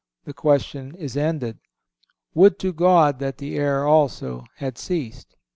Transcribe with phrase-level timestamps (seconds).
[0.25, 1.59] The question is ended.
[2.33, 5.35] Would to God that the error also had ceased."